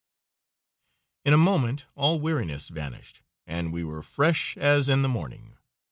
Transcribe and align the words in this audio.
In 1.25 1.31
a 1.31 1.37
moment 1.37 1.85
all 1.93 2.19
weariness 2.19 2.69
vanished, 2.69 3.21
and 3.45 3.71
we 3.71 3.83
were 3.83 4.01
fresh 4.01 4.57
as 4.57 4.89
in 4.89 5.03
the 5.03 5.07
morning. 5.09 5.59